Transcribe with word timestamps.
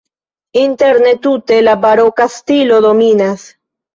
Interne 0.61 1.11
tute 1.25 1.59
la 1.67 1.75
baroka 1.83 2.27
stilo 2.37 2.79
dominas. 2.89 3.45